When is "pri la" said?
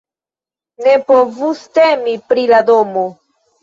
2.29-2.67